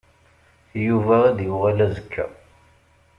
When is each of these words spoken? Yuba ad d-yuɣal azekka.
Yuba 0.85 1.15
ad 1.29 1.35
d-yuɣal 1.37 1.79
azekka. 1.85 2.25